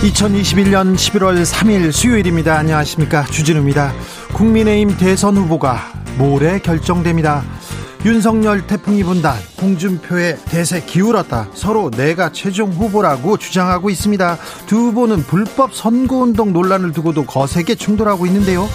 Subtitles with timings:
[0.00, 2.56] 2021년 11월 3일 수요일입니다.
[2.56, 3.24] 안녕하십니까.
[3.26, 3.92] 주진우입니다.
[4.32, 7.44] 국민의힘 대선 후보가 모레 결정됩니다.
[8.06, 15.74] 윤석열 태풍이 분다 홍준표의 대세 기울었다 서로 내가 최종 후보라고 주장하고 있습니다 두 후보는 불법
[15.74, 18.66] 선거운동 논란을 두고도 거세게 충돌하고 있는데요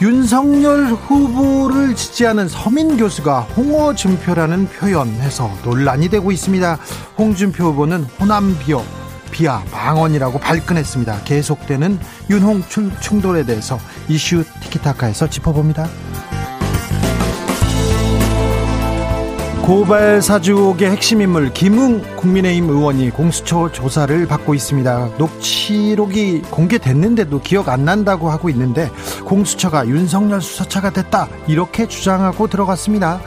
[0.00, 6.78] 윤석열 후보를 지지하는 서민 교수가 홍어준표라는 표현해서 논란이 되고 있습니다
[7.18, 8.84] 홍준표 후보는 호남 비호
[9.30, 11.22] 비하 망언이라고 발끈했습니다.
[11.24, 11.98] 계속되는
[12.30, 12.64] 윤홍
[13.00, 15.88] 충돌에 대해서 이슈 티키타카에서 짚어봅니다.
[19.68, 25.10] 고발 사주 의혹의 핵심 인물 김웅 국민의힘 의원이 공수처 조사를 받고 있습니다.
[25.18, 28.90] 녹취록이 공개됐는데도 기억 안 난다고 하고 있는데
[29.26, 33.20] 공수처가 윤석열 수사차가 됐다 이렇게 주장하고 들어갔습니다.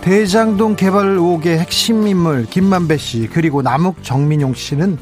[0.00, 4.98] 대장동 개발 의혹의 핵심 인물 김만배 씨 그리고 남욱 정민용 씨는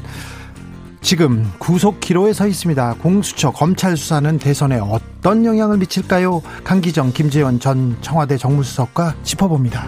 [1.05, 2.95] 지금 구속 기로에 서 있습니다.
[2.95, 6.41] 공수처 검찰 수사는 대선에 어떤 영향을 미칠까요?
[6.63, 9.85] 강기정, 김재원 전 청와대 정무수석과 짚어봅니다.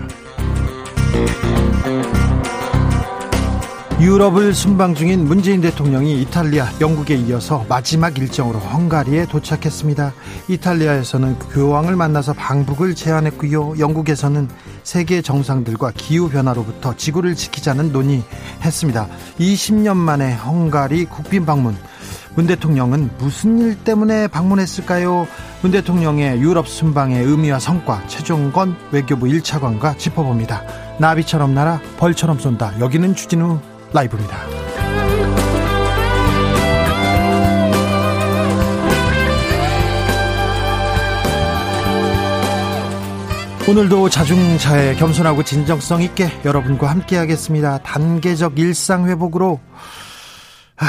[3.99, 10.13] 유럽을 순방 중인 문재인 대통령이 이탈리아, 영국에 이어서 마지막 일정으로 헝가리에 도착했습니다.
[10.47, 13.79] 이탈리아에서는 교황을 만나서 방북을 제안했고요.
[13.79, 14.49] 영국에서는
[14.83, 19.07] 세계 정상들과 기후 변화로부터 지구를 지키자는 논의했습니다.
[19.39, 21.75] 20년 만에 헝가리 국빈 방문.
[22.35, 25.27] 문 대통령은 무슨 일 때문에 방문했을까요?
[25.63, 30.61] 문 대통령의 유럽 순방의 의미와 성과 최종건 외교부 1차관과 짚어봅니다.
[30.99, 32.79] 나비처럼 날아 벌처럼 쏜다.
[32.79, 33.59] 여기는 주진우
[33.93, 34.37] 라이브입니다.
[43.69, 47.79] 오늘도 자중차에 겸손하고 진정성 있게 여러분과 함께 하겠습니다.
[47.79, 49.59] 단계적 일상 회복으로
[50.77, 50.87] 하,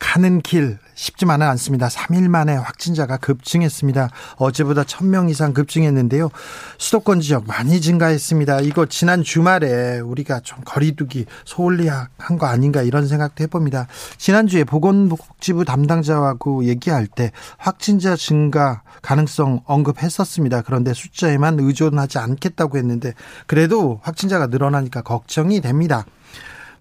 [0.00, 1.88] 가는 길 쉽지만은 않습니다.
[1.88, 4.10] 3일 만에 확진자가 급증했습니다.
[4.36, 6.30] 어제보다 1000명 이상 급증했는데요.
[6.78, 8.60] 수도권 지역 많이 증가했습니다.
[8.60, 13.86] 이거 지난 주말에 우리가 좀 거리두기 소홀히 한 거 아닌가 이런 생각도 해봅니다.
[14.16, 20.62] 지난주에 보건복지부 담당자하고 얘기할 때 확진자 증가 가능성 언급했었습니다.
[20.62, 23.12] 그런데 숫자에만 의존하지 않겠다고 했는데
[23.46, 26.06] 그래도 확진자가 늘어나니까 걱정이 됩니다.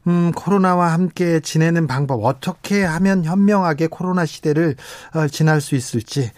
[0.08, 4.76] 음, 코로나와 함께 지내는 방법 어떻게 하면 현명하게 코로나 시대를
[5.14, 6.32] 어, 지날 수 있을지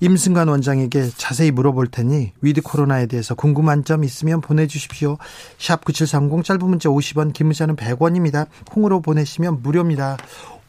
[0.00, 5.18] 임승관 원장에게 자세히 물어볼 테니 위드 코로나에 대해서 궁금한 점 있으면 보내주십시오.
[5.58, 8.46] 샵 9730 짧은 문자 50원 긴 문자는 100원입니다.
[8.70, 10.16] 콩으로 보내시면 무료입니다.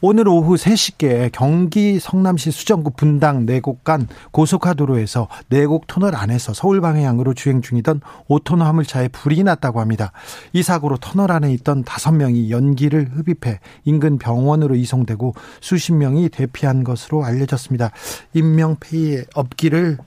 [0.01, 7.33] 오늘 오후 3시께 경기 성남시 수정구 분당 내곡 간 고속화도로에서 내곡 터널 안에서 서울 방향으로
[7.33, 7.99] 주행 중이던
[8.29, 10.13] 5톤 화물차에 불이 났다고 합니다.
[10.53, 17.25] 이 사고로 터널 안에 있던 5명이 연기를 흡입해 인근 병원으로 이송되고 수십 명이 대피한 것으로
[17.25, 17.91] 알려졌습니다.
[18.33, 19.97] 인명 피해 없기를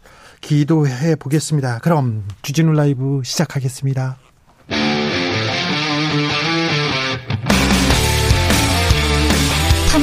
[0.41, 1.81] 기도해 보겠습니다.
[1.81, 4.17] 그럼 주진우 라이브 시작하겠습니다.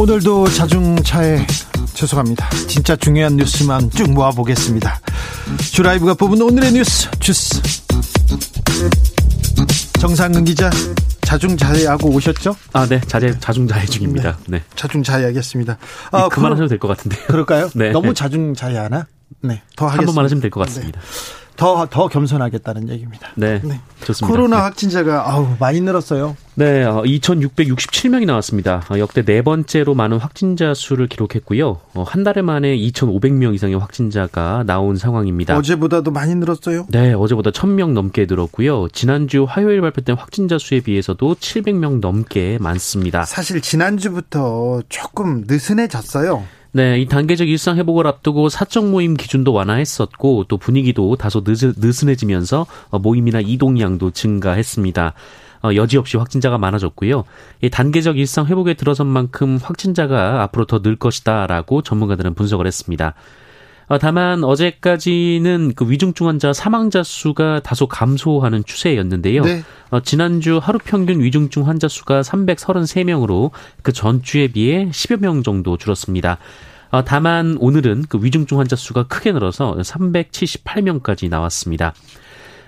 [0.00, 1.46] 오늘도 자중차에
[1.92, 2.48] 죄송합니다.
[2.66, 4.98] 진짜 중요한 뉴스만 쭉 모아보겠습니다.
[5.74, 7.60] 주라이브가 뽑은 오늘의 뉴스 주스.
[10.00, 10.70] 정상근 기자
[11.20, 12.56] 자중자애하고 오셨죠?
[12.72, 12.98] 아, 네.
[13.06, 14.38] 자제, 자중자애 중입니다.
[14.46, 14.56] 네.
[14.56, 14.64] 네.
[14.74, 15.76] 자중자애하겠습니다.
[16.12, 17.26] 아, 그만하셔도 될 것 같은데요.
[17.26, 17.68] 그럴까요?
[17.74, 17.90] 네.
[17.90, 19.06] 너무 자중자애하나?
[19.42, 19.60] 네.
[19.76, 19.98] 더 하겠습니다.
[19.98, 20.98] 한 번만 하시면 될 것 같습니다.
[20.98, 21.06] 네.
[21.60, 23.28] 더, 더 겸손하겠다는 얘기입니다.
[23.34, 23.60] 네.
[23.62, 23.78] 네.
[24.02, 24.26] 좋습니다.
[24.26, 24.62] 코로나 네.
[24.62, 26.34] 확진자가 아우, 많이 늘었어요.
[26.54, 28.82] 네, 2,667명이 어, 나왔습니다.
[28.90, 31.80] 어, 역대 네 번째로 많은 확진자 수를 기록했고요.
[31.92, 35.54] 어, 한 달에 만에 2,500명 이상의 확진자가 나온 상황입니다.
[35.58, 36.86] 어제보다도 많이 늘었어요?
[36.88, 38.88] 네, 어제보다 1,000명 넘게 늘었고요.
[38.88, 43.26] 지난주 화요일 발표된 확진자 수에 비해서도 700명 넘게 많습니다.
[43.26, 46.42] 사실 지난주부터 조금 느슨해졌어요.
[46.72, 53.40] 네, 이 단계적 일상 회복을 앞두고 사적 모임 기준도 완화했었고 또 분위기도 다소 느슨해지면서 모임이나
[53.40, 55.14] 이동량도 증가했습니다.
[55.62, 57.24] 어, 여지없이 확진자가 많아졌고요.
[57.62, 63.14] 이 단계적 일상 회복에 들어선 만큼 확진자가 앞으로 더 늘 것이다라고 전문가들은 분석을 했습니다.
[63.90, 69.42] 어, 다만 어제까지는 그 위중증 환자 사망자 수가 다소 감소하는 추세였는데요.
[69.42, 69.64] 네.
[69.90, 73.50] 어, 지난주 하루 평균 위중증 환자 수가 333명으로
[73.82, 76.38] 그 전주에 비해 10여 명 정도 줄었습니다.
[76.92, 81.92] 어, 다만 오늘은 그 위중증 환자 수가 크게 늘어서 378명까지 나왔습니다.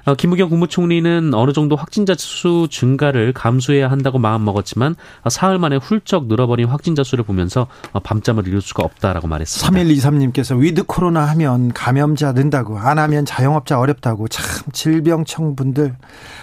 [0.04, 6.26] 어, 김부겸 국무총리는 어느 정도 확진자 수 증가를 감수해야 한다고 마음먹었지만 어, 사흘 만에 훌쩍
[6.26, 9.80] 늘어버린 확진자 수를 보면서 어, 밤잠을 이룰 수가 없다라고 말했습니다.
[9.80, 15.96] 3123님께서 위드 코로나 하면 감염자 는다고 안 하면 자영업자 어렵다고 참 질병청 분들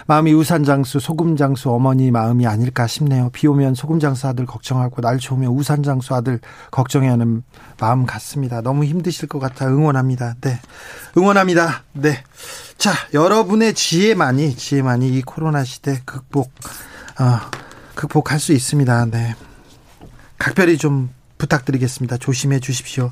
[0.06, 3.30] 마음이 우산장수 소금장수 어머니 마음이 아닐까 싶네요.
[3.32, 6.40] 비 오면 소금장수 아들 걱정하고 날 좋으면 우산장수 아들
[6.70, 7.42] 걱정해야 하는
[7.78, 8.60] 마음 같습니다.
[8.62, 10.36] 너무 힘드실 것 같아 응원합니다.
[10.40, 10.58] 네.
[11.16, 11.84] 응원합니다.
[11.92, 12.22] 네.
[12.78, 16.50] 자, 여러분의 지혜만이, 지혜만이 이 코로나 시대 극복,
[17.18, 17.50] 어,
[17.94, 19.06] 극복할 수 있습니다.
[19.06, 19.34] 네.
[20.38, 22.16] 각별히 좀 부탁드리겠습니다.
[22.16, 23.10] 조심해 주십시오.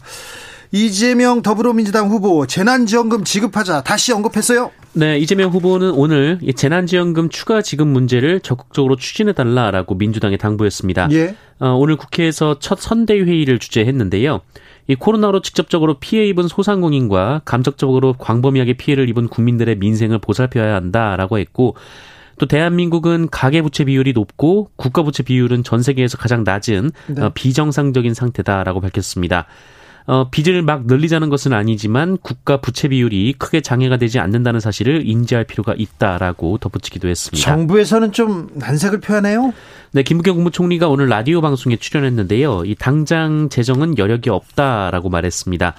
[0.71, 4.71] 이재명 더불어민주당 후보 재난지원금 지급하자 다시 언급했어요.
[4.93, 11.09] 네, 이재명 후보는 오늘 재난지원금 추가 지급 문제를 적극적으로 추진해 달라라고 민주당에 당부했습니다.
[11.13, 11.37] 예.
[11.59, 14.41] 어, 오늘 국회에서 첫 선대위 회의를 주재했는데요.
[14.89, 21.77] 이 코로나로 직접적으로 피해 입은 소상공인과 감적적으로 광범위하게 피해를 입은 국민들의 민생을 보살펴야 한다라고 했고
[22.39, 27.23] 또 대한민국은 가계부채 비율이 높고 국가부채 비율은 전 세계에서 가장 낮은 네.
[27.23, 29.47] 어, 비정상적인 상태다라고 밝혔습니다.
[30.09, 35.45] 어, 빚을 막 늘리자는 것은 아니지만 국가 부채 비율이 크게 장애가 되지 않는다는 사실을 인지할
[35.45, 37.45] 필요가 있다라고 덧붙이기도 했습니다.
[37.45, 39.53] 정부에서는 좀 난색을 표하네요.
[39.93, 42.65] 네, 김부겸 국무총리가 오늘 라디오 방송에 출연했는데요.
[42.65, 45.75] 이 당장 재정은 여력이 없다라고 말했습니다.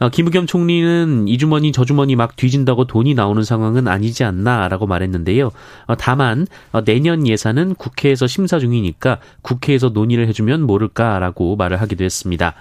[0.00, 5.52] 어, 김부겸 총리는 이 주머니 저 주머니 막 뒤진다고 돈이 나오는 상황은 아니지 않나라고 말했는데요.
[5.86, 12.54] 어, 다만 어, 내년 예산은 국회에서 심사 중이니까 국회에서 논의를 해주면 모를까라고 말을 하기도 했습니다.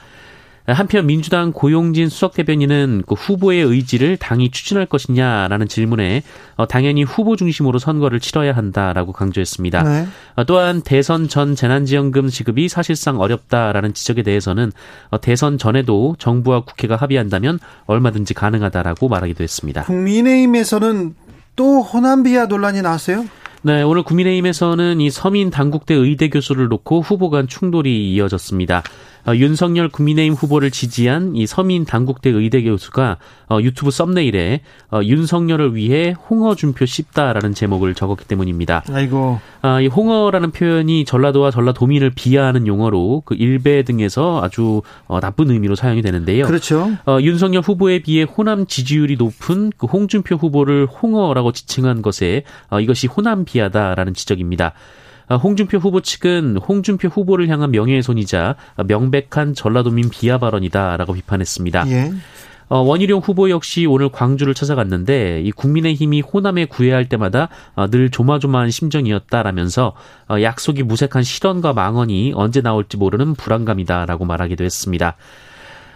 [0.73, 6.23] 한편 민주당 고용진 수석 대변인은 그 후보의 의지를 당이 추진할 것이냐라는 질문에
[6.55, 9.83] 어, 당연히 후보 중심으로 선거를 치러야 한다라고 강조했습니다.
[9.83, 10.07] 네.
[10.35, 14.71] 어, 또한 대선 전 재난지원금 지급이 사실상 어렵다라는 지적에 대해서는
[15.09, 19.83] 어, 대선 전에도 정부와 국회가 합의한다면 얼마든지 가능하다라고 말하기도 했습니다.
[19.83, 21.15] 국민의힘에서는
[21.55, 23.25] 또 호남 비하 논란이 나왔어요?
[23.61, 28.83] 네, 오늘 국민의힘에서는 이 서민 당국대 의대 교수를 놓고 후보 간 충돌이 이어졌습니다.
[29.27, 33.17] 어, 윤석열 국민의힘 후보를 지지한 이 서민 당국대 의대 교수가
[33.49, 34.61] 어, 유튜브 썸네일에
[34.91, 38.83] 어, 윤석열을 위해 홍어 준표 씹다라는 제목을 적었기 때문입니다.
[38.91, 39.39] 아이고.
[39.61, 45.75] 아, 이 홍어라는 표현이 전라도와 전라도민을 비하하는 용어로 그 일베 등에서 아주 어, 나쁜 의미로
[45.75, 46.45] 사용이 되는데요.
[46.45, 46.91] 그렇죠.
[47.05, 53.07] 어, 윤석열 후보에 비해 호남 지지율이 높은 그 홍준표 후보를 홍어라고 지칭한 것에 어, 이것이
[53.07, 54.73] 호남 비하다라는 지적입니다.
[55.29, 58.55] 아, 홍준표 후보 측은 홍준표 후보를 향한 명예훼손이자
[58.87, 61.89] 명백한 전라도민 비하 발언이다라고 비판했습니다.
[61.89, 62.11] 예.
[62.67, 68.71] 어, 원희룡 후보 역시 오늘 광주를 찾아갔는데 이 국민의힘이 호남에 구애할 때마다 어, 늘 조마조마한
[68.71, 69.93] 심정이었다라면서
[70.29, 75.15] 어, 약속이 무색한 실언과 망언이 언제 나올지 모르는 불안감이다라고 말하기도 했습니다.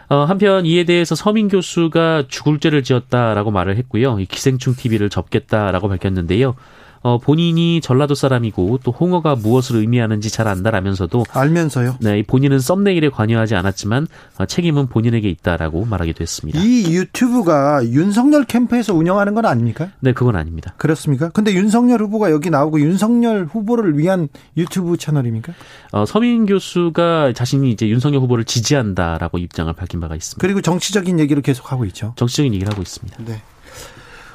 [0.10, 4.18] 어, 한편 이에 대해서 서민 교수가 죽을 죄를 지었다라고 말을 했고요.
[4.30, 6.56] 기생충 TV를 접겠다라고 밝혔는데요.
[7.04, 11.98] 어, 본인이 전라도 사람이고 또 홍어가 무엇을 의미하는지 잘 안다라면서도 알면서요.
[12.00, 14.08] 네, 본인은 썸네일에 관여하지 않았지만
[14.40, 16.60] 어, 책임은 본인에게 있다라고 말하기도 했습니다.
[16.60, 19.90] 이 유튜브가 윤석열 캠프에서 운영하는 건 아닙니까?
[20.00, 20.74] 네, 그건 아닙니다.
[20.78, 21.30] 그렇습니까?
[21.30, 25.54] 근데 윤석열 후보가 여기 나오고 윤석열 후보를 위한 유튜브 채널입니까?
[25.92, 30.40] 어, 서민 교수가 자신이 이제 윤석열 후보를 지지한다라고 입장을 밝힌 바가 있습니다.
[30.40, 32.14] 그리고 정치적인 얘기를 계속 하고 있죠.
[32.16, 33.18] 정치적인 얘기를 하고 있습니다.
[33.26, 33.42] 네.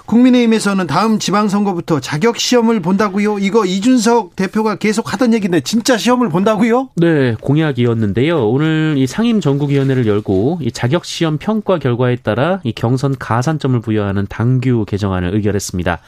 [0.09, 3.39] 국민의힘에서는 다음 지방선거부터 자격 시험을 본다고요?
[3.41, 6.89] 이거 이준석 대표가 계속 하던 얘기인데 진짜 시험을 본다고요?
[6.97, 8.49] 네, 공약이었는데요.
[8.49, 14.27] 오늘 이 상임 전국위원회를 열고 이 자격 시험 평가 결과에 따라 이 경선 가산점을 부여하는
[14.31, 15.99] 당규 개정안을 의결했습니다.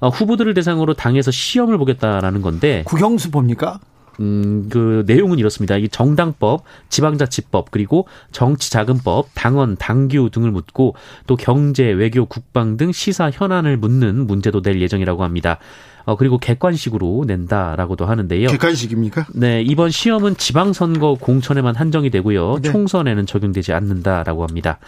[0.00, 3.80] 어, 후보들을 대상으로 당에서 시험을 보겠다라는 건데 국영수 봅니까?
[4.20, 5.76] 음, 그 내용은 이렇습니다.
[5.76, 10.94] 이 정당법, 지방자치법, 그리고 정치자금법, 당원, 당규 등을 묻고
[11.26, 15.58] 또 경제, 외교, 국방 등 시사 현안을 묻는 문제도 낼 예정이라고 합니다.
[16.04, 18.48] 어, 그리고 객관식으로 낸다라고도 하는데요.
[18.48, 19.26] 객관식입니까?
[19.34, 22.58] 네, 이번 시험은 지방선거 공천에만 한정이 되고요.
[22.60, 22.70] 네.
[22.70, 24.78] 총선에는 적용되지 않는다라고 합니다.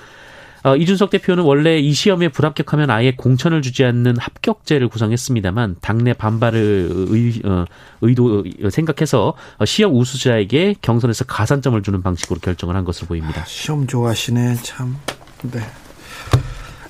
[0.64, 6.88] 어, 이준석 대표는 원래 이 시험에 불합격하면 아예 공천을 주지 않는 합격제를 구성했습니다만 당내 반발을
[7.10, 7.66] 의, 어,
[8.00, 9.34] 의도 어, 생각해서
[9.66, 13.42] 시험 우수자에게 경선에서 가산점을 주는 방식으로 결정을 한 것으로 보입니다.
[13.42, 14.96] 아, 시험 좋아하시네 참.
[15.42, 15.60] 네.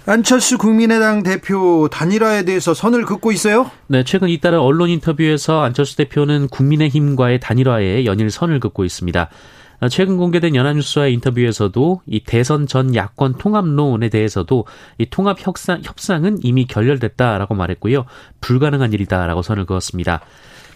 [0.07, 3.71] 안철수 국민의당 대표 단일화에 대해서 선을 긋고 있어요?
[3.89, 9.31] 네, 최근 잇따른 언론 인터뷰에서 안철수 대표는 국민의힘과의 단일화에 연일 선을 긋고 있습니다.
[9.91, 14.67] 최근 공개된 연합뉴스와의 인터뷰에서도 이 대선 전 야권 통합론에 대해서도
[14.99, 18.05] 이 통합 협상, 협상은 이미 결렬됐다라고 말했고요.
[18.41, 20.21] 불가능한 일이다라고 선을 그었습니다.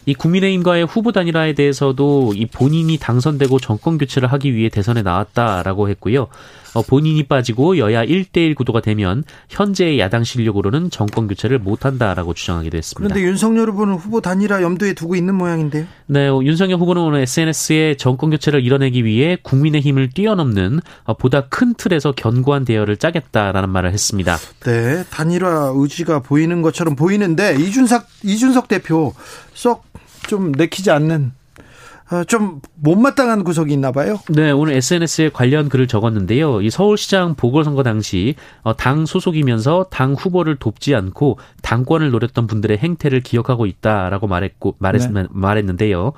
[0.06, 6.28] 이 국민의힘과의 후보 단일화에 대해서도 이 본인이 당선되고 정권 교체를 하기 위해 대선에 나왔다라고 했고요.
[6.75, 13.14] 어, 본인이 빠지고 여야 1대1 구도가 되면 현재의 야당 실력으로는 정권 교체를 못한다라고 주장하기도 했습니다.
[13.14, 15.87] 그런데 윤석열 후보는 후보 단일화 염두에 두고 있는 모양인데요.
[16.06, 21.48] 네, 어, 윤석열 후보는 오늘 SNS에 정권 교체를 이뤄내기 위해 국민의 힘을 뛰어넘는 어, 보다
[21.48, 24.37] 큰 틀에서 견고한 대열을 짜겠다라는 말을 했습니다.
[24.64, 29.14] 네, 단일화 의지가 보이는 것처럼 보이는데 이준석 이준석 대표
[29.54, 29.88] 썩
[30.28, 31.38] 좀 내키지 않는 어,
[32.26, 34.18] 좀 못마땅한 구석이 있나 봐요.
[34.30, 36.62] 네, 오늘 SNS에 관련 글을 적었는데요.
[36.62, 43.20] 이 서울시장 보궐선거 당시 어, 당 소속이면서 당 후보를 돕지 않고 당권을 노렸던 분들의 행태를
[43.20, 45.26] 기억하고 있다라고 말했고 말했, 네.
[45.30, 46.12] 말했는데요.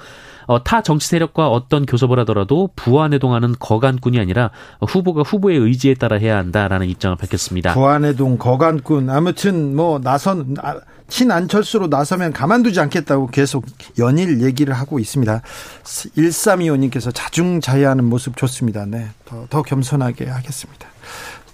[0.46, 6.36] 어, 타 정치 세력과 어떤 교섭을 하더라도 부안해동하는 거간꾼이 아니라 후보가 후보의 의지에 따라 해야
[6.36, 7.74] 한다라는 입장을 밝혔습니다.
[7.74, 10.76] 부안해동 거간꾼 아무튼 뭐 나선 아,
[11.10, 13.66] 친안철수로 나서면 가만두지 않겠다고 계속
[13.98, 15.42] 연일 얘기를 하고 있습니다.
[15.82, 18.86] 1325님께서 자중자애하는 모습 좋습니다.
[18.86, 19.08] 네.
[19.26, 20.88] 더, 더 겸손하게 하겠습니다.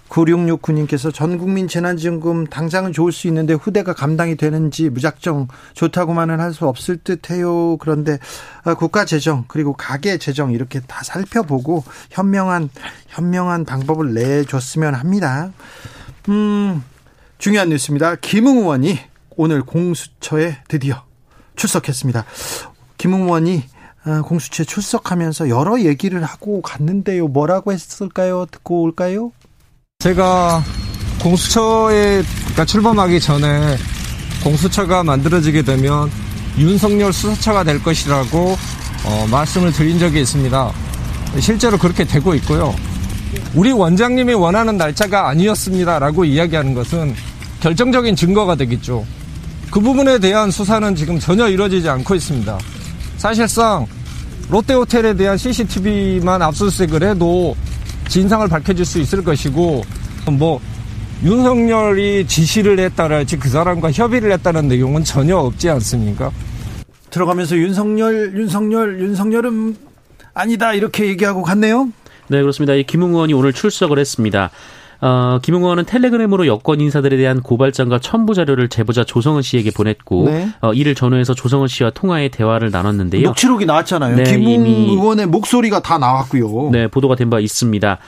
[0.08, 6.66] 9669님께서 전 국민 재난지원금 당장은 좋을 수 있는데 후대가 감당이 되는지 무작정 좋다고만은 할 수
[6.66, 7.76] 없을 듯 해요.
[7.76, 8.18] 그런데
[8.64, 12.70] 아, 국가 재정 그리고 가계 재정 이렇게 다 살펴보고 현명한
[13.08, 15.52] 현명한 방법을 내줬으면 합니다.
[16.30, 16.82] 음,
[17.38, 18.14] 중요한 뉴스입니다.
[18.16, 18.98] 김웅 의원이
[19.36, 21.04] 오늘 공수처에 드디어
[21.56, 22.24] 출석했습니다.
[22.96, 23.64] 김웅 의원이
[24.04, 27.28] 아, 공수처에 출석하면서 여러 얘기를 하고 갔는데요.
[27.28, 28.46] 뭐라고 했을까요?
[28.50, 29.32] 듣고 올까요?
[30.06, 30.62] 제가
[31.20, 33.76] 공수처에 그러니까 출범하기 전에
[34.44, 36.10] 공수처가 만들어지게 되면
[36.58, 38.56] 윤석열 수사처가 될 것이라고
[39.04, 40.72] 어, 말씀을 드린 적이 있습니다.
[41.40, 42.74] 실제로 그렇게 되고 있고요.
[43.54, 47.14] 우리 원장님이 원하는 날짜가 아니었습니다라고 이야기하는 것은
[47.60, 49.04] 결정적인 증거가 되겠죠.
[49.70, 52.58] 그 부분에 대한 수사는 지금 전혀 이루어지지 않고 있습니다.
[53.16, 53.86] 사실상
[54.50, 57.56] 롯데호텔에 대한 CCTV만 압수수색을 해도
[58.08, 59.82] 진상을 밝혀질 수 있을 것이고
[60.32, 60.60] 뭐
[61.22, 66.30] 윤석열이 지시를 했다랄지 그 사람과 협의를 했다는 내용은 전혀 없지 않습니까?
[67.10, 69.76] 들어가면서 윤석열, 윤석열, 윤석열은
[70.34, 71.90] 아니다 이렇게 얘기하고 갔네요.
[72.28, 72.74] 네 그렇습니다.
[72.86, 74.50] 김웅 의원이 오늘 출석을 했습니다.
[75.00, 80.48] 어, 김웅 의원은 텔레그램으로 여권 인사들에 대한 고발장과 첨부 자료를 제보자 조성은 씨에게 보냈고 네.
[80.62, 83.22] 어, 이를 전후해서 조성은 씨와 통화의 대화를 나눴는데요.
[83.28, 84.16] 녹취록이 나왔잖아요.
[84.16, 86.70] 네, 김웅 의원의 목소리가 다 나왔고요.
[86.70, 87.98] 네, 보도가 된 바 있습니다.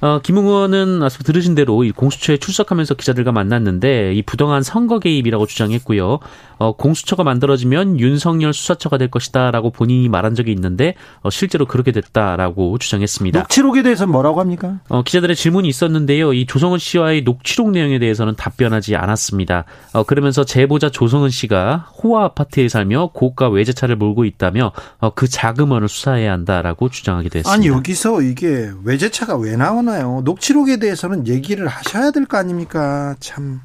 [0.00, 5.46] 어, 김웅 의원은 앞서 들으신 대로 이 공수처에 출석하면서 기자들과 만났는데 이 부당한 선거 개입이라고
[5.46, 6.18] 주장했고요.
[6.62, 12.78] 어, 공수처가 만들어지면 윤석열 수사처가 될 것이다라고 본인이 말한 적이 있는데 어, 실제로 그렇게 됐다라고
[12.78, 13.38] 주장했습니다.
[13.40, 14.80] 녹취록에 대해서 뭐라고 합니까?
[14.88, 16.32] 어, 기자들의 질문이 있었는데요.
[16.32, 19.64] 이 조성은 씨와의 녹취록 내용에 대해서는 답변하지 않았습니다.
[19.92, 25.88] 어, 그러면서 제보자 조성은 씨가 호화 아파트에 살며 고가 외제차를 몰고 있다며 어, 그 자금원을
[25.88, 27.52] 수사해야 한다라고 주장하기도 했습니다.
[27.52, 29.82] 아니 여기서 이게 외제차가 왜 나오나?
[29.82, 30.22] 하나요?
[30.24, 33.16] 녹취록에 대해서는 얘기를 하셔야 될 거 아닙니까?
[33.18, 33.60] 참.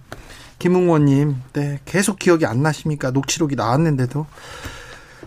[0.59, 3.11] 김웅 의원님, 네, 계속 기억이 안 나십니까?
[3.11, 4.25] 녹취록이 나왔는데도.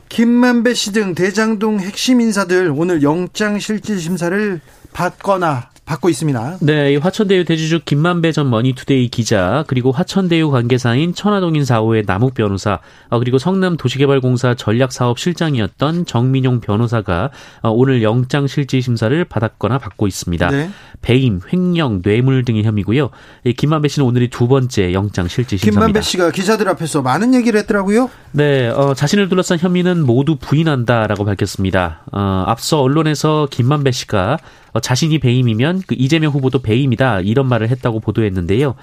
[0.09, 4.61] 김만배 씨 등 대장동 핵심 인사들 오늘 영장실질심사를
[4.93, 6.59] 받거나 받고 있습니다.
[6.61, 12.79] 네, 화천대유 대주주 김만배 전 머니투데이 기자 그리고 화천대유 관계사인 천화동인 4호의 남욱 변호사
[13.09, 17.31] 어, 그리고 성남 도시개발공사 전략사업 실장이었던 정민용 변호사가
[17.63, 20.51] 어, 오늘 영장 실질 심사를 받았거나 받고 있습니다.
[20.51, 20.71] 네.
[21.03, 23.11] 배임, 횡령, 뇌물 등의 혐의고요.
[23.57, 25.87] 김만배 씨는 오늘이 두 번째 영장 실질 심사입니다.
[25.87, 28.11] 김만배 씨가 기자들 앞에서 많은 얘기를 했더라고요.
[28.33, 32.03] 네, 어, 자신을 둘러싼 혐의는 모두 부인한다라고 밝혔습니다.
[32.13, 34.39] 어, 앞서 언론에서 김만배 씨가
[34.73, 38.75] 어, 자신이 배임이면 그 이재명 후보도 배임이다 이런 말을 했다고 보도했는데요.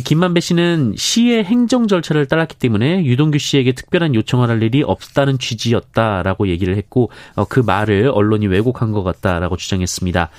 [0.00, 6.48] 김만배 씨는 시의 행정 절차를 따랐기 때문에 유동규 씨에게 특별한 요청을 할 일이 없다는 취지였다라고
[6.48, 10.30] 얘기를 했고 어, 그 말을 언론이 왜곡한 것 같다라고 주장했습니다.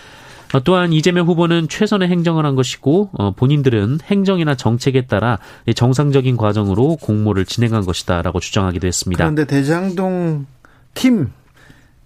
[0.54, 5.38] 어, 또한 이재명 후보는 최선의 행정을 한 것이고 어, 본인들은 행정이나 정책에 따라
[5.76, 9.24] 정상적인 과정으로 공모를 진행한 것이다라고 주장하기도 했습니다.
[9.24, 10.48] 그런데 대장동
[10.96, 11.32] 팀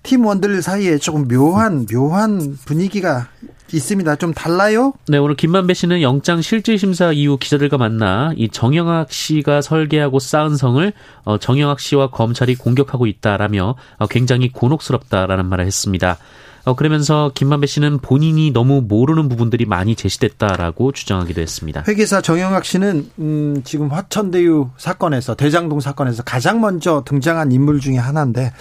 [0.03, 3.27] 팀원들 사이에 조금 묘한 묘한 분위기가
[3.73, 4.15] 있습니다.
[4.15, 4.93] 좀 달라요?
[5.07, 10.55] 네, 오늘 김만배 씨는 영장 실질 심사 이후 기자들과 만나 이 정영학 씨가 설계하고 쌓은
[10.55, 10.93] 성을
[11.25, 16.17] 어, 정영학 씨와 검찰이 공격하고 있다라며 어, 굉장히 곤혹스럽다라는 말을 했습니다.
[16.63, 21.83] 어, 그러면서 김만배 씨는 본인이 너무 모르는 부분들이 많이 제시됐다라고 주장하기도 했습니다.
[21.87, 28.51] 회계사 정영학 씨는 음, 지금 화천대유 사건에서 대장동 사건에서 가장 먼저 등장한 인물 중에 하나인데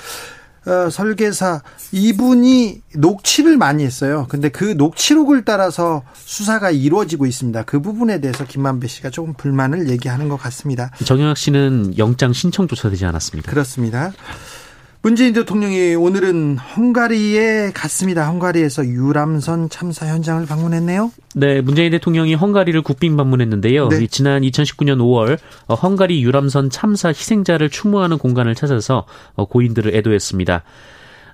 [0.67, 4.27] 어, 설계사 이분이 녹취를 많이 했어요.
[4.29, 7.63] 근데 그 녹취록을 따라서 수사가 이루어지고 있습니다.
[7.63, 10.91] 그 부분에 대해서 김만배 씨가 조금 불만을 얘기하는 것 같습니다.
[11.05, 13.51] 정영학 씨는 영장 신청조차 되지 않았습니다.
[13.51, 14.13] 그렇습니다.
[15.07, 18.29] 문재인 대통령이 오늘은 헝가리에 갔습니다.
[18.29, 21.13] 헝가리에서 유람선 참사 현장을 방문했네요.
[21.37, 23.87] 네, 문재인 대통령이 헝가리를 국빈 방문했는데요.
[23.87, 24.09] 네.
[24.09, 30.65] 지난 2019년 5월 어, 헝가리 유람선 참사 희생자를 추모하는 공간을 찾아서 어, 고인들을 애도했습니다.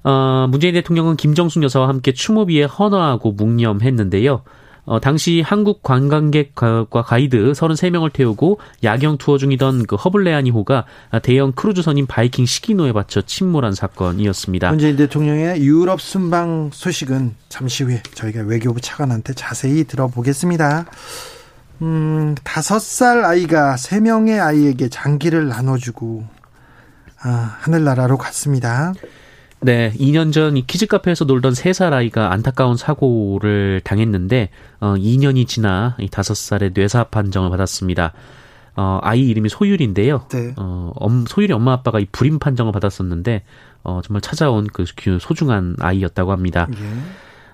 [0.05, 4.43] 어, 문재인 대통령은 김정숙 여사와 함께 추모비에 헌화하고 묵념했는데요.
[4.85, 10.85] 어, 당시 한국 관광객과 가이드 33명을 태우고 야경 투어 중이던 그 허블레아니호가
[11.23, 14.71] 대형 크루즈선인 바이킹 시긴호에 받혀 침몰한 사건이었습니다.
[14.71, 20.87] 문재인 대통령의 유럽 순방 소식은 잠시 후에 저희가 외교부 차관한테 자세히 들어보겠습니다.
[21.83, 26.25] 음, 다섯 살 아이가 세 명의 아이에게 장기를 나눠주고
[27.23, 28.95] 아, 하늘나라로 갔습니다.
[29.65, 34.51] 네, 2년 전 이 키즈 카페에서 놀던 3살 아이가 안타까운 사고를 당했는데
[34.81, 38.13] 어 2년이 지나 이 5살에 뇌사 판정을 받았습니다.
[38.75, 40.27] 어 아이 이름이 소율인데요.
[40.31, 40.55] 네.
[40.57, 43.43] 어 엄, 소율이 엄마 아빠가 이 불임 판정을 받았었는데
[43.85, 44.85] 어 정말 찾아온 그
[45.21, 46.67] 소중한 아이였다고 합니다.
[46.75, 46.85] 예.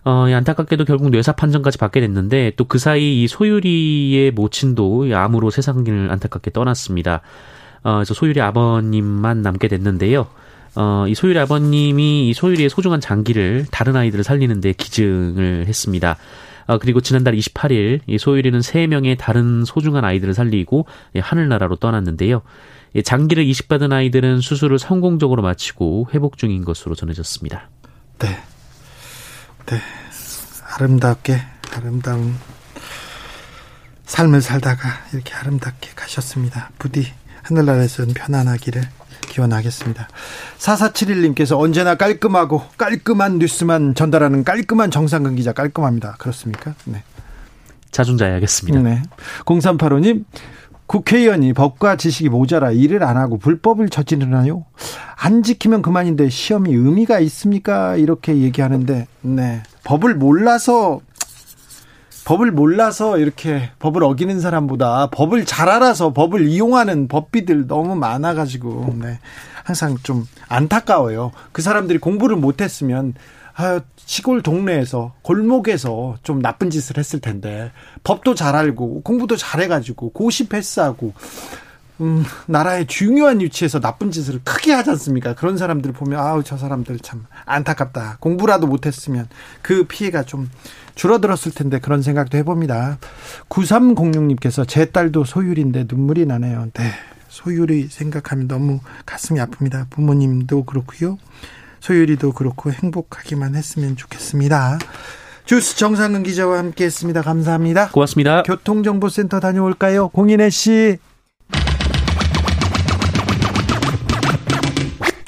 [0.04, 6.10] 어, 안타깝게도 결국 뇌사 판정까지 받게 됐는데 또 그 사이 이 소율이의 모친도 암으로 세상을
[6.10, 7.20] 안타깝게 떠났습니다.
[7.82, 10.26] 어, 그래서 소율이 아버님만 남게 됐는데요.
[10.80, 16.16] 어, 이 소율 아버님이 이 소율이의 소중한 장기를 다른 아이들을 살리는데 기증을 했습니다.
[16.68, 20.86] 어, 그리고 지난달 28일 이 소율이는 3명의 다른 소중한 아이들을 살리고
[21.18, 22.42] 하늘나라로 떠났는데요.
[23.04, 27.68] 장기를 이식받은 아이들은 수술을 성공적으로 마치고 회복 중인 것으로 전해졌습니다.
[28.20, 28.28] 네.
[29.66, 29.80] 네.
[30.76, 31.40] 아름답게,
[31.74, 32.36] 아름다운
[34.04, 36.70] 삶을 살다가 이렇게 아름답게 가셨습니다.
[36.78, 37.04] 부디
[37.42, 38.82] 하늘나라에서는 편안하기를
[39.28, 40.08] 기원하겠습니다.
[40.58, 46.16] 4471님께서 언제나 깔끔하고 깔끔한 뉴스만 전달하는 깔끔한 정상근 기자 깔끔합니다.
[46.18, 46.74] 그렇습니까?
[46.84, 47.02] 네.
[47.90, 48.80] 자중자야겠습니다.
[48.80, 49.02] 네.
[49.44, 50.24] 0385님,
[50.86, 54.64] 국회의원이 법과 지식이 모자라 일을 안 하고 불법을 저지르나요?
[55.16, 57.96] 안 지키면 그만인데 시험이 의미가 있습니까?
[57.96, 59.62] 이렇게 얘기하는데, 네.
[59.84, 61.00] 법을 몰라서
[62.28, 69.18] 법을 몰라서 이렇게 법을 어기는 사람보다 법을 잘 알아서 법을 이용하는 법비들 너무 많아가지고 네.
[69.64, 71.32] 항상 좀 안타까워요.
[71.52, 73.14] 그 사람들이 공부를 못했으면
[73.56, 77.72] 아, 시골 동네에서 골목에서 좀 나쁜 짓을 했을 텐데
[78.04, 81.14] 법도 잘 알고 공부도 잘해가지고 고시 패스하고
[82.00, 85.34] 음, 나라의 중요한 위치에서 나쁜 짓을 크게 하지 않습니까?
[85.34, 88.18] 그런 사람들 보면 아우 저 사람들 참 안타깝다.
[88.20, 89.28] 공부라도 못했으면
[89.62, 90.48] 그 피해가 좀
[90.94, 92.98] 줄어들었을 텐데 그런 생각도 해봅니다.
[93.48, 96.68] 9306님께서 제 딸도 소율인데 눈물이 나네요.
[96.74, 96.92] 네.
[97.28, 99.90] 소율이 생각하면 너무 가슴이 아픕니다.
[99.90, 101.18] 부모님도 그렇고요.
[101.80, 104.78] 소율이도 그렇고 행복하기만 했으면 좋겠습니다.
[105.44, 107.22] 주스 정상근 기자와 함께했습니다.
[107.22, 107.90] 감사합니다.
[107.90, 108.42] 고맙습니다.
[108.42, 110.08] 교통정보센터 다녀올까요?
[110.08, 110.98] 공인혜 씨.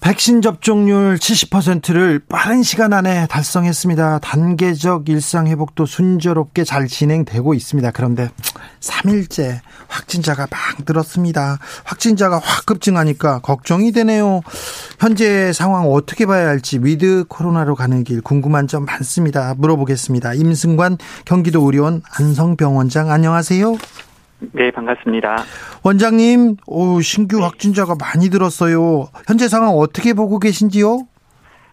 [0.00, 4.20] 백신 접종률 70%를 빠른 시간 안에 달성했습니다.
[4.20, 7.90] 단계적 일상 회복도 순조롭게 잘 진행되고 있습니다.
[7.90, 8.30] 그런데
[8.80, 11.58] 3일째 확진자가 막 늘었습니다.
[11.84, 14.40] 확진자가 확 급증하니까 걱정이 되네요.
[14.98, 19.54] 현재 상황 어떻게 봐야 할지 위드 코로나로 가는 길 궁금한 점 많습니다.
[19.58, 20.32] 물어보겠습니다.
[20.32, 23.76] 임승관 경기도 의료원 안성병원장 안녕하세요.
[24.52, 25.44] 네, 반갑습니다.
[25.82, 29.08] 원장님, 오, 신규 확진자가 많이 들었어요.
[29.26, 31.06] 현재 상황 어떻게 보고 계신지요?